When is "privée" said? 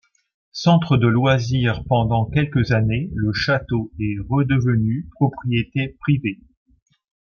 5.99-6.39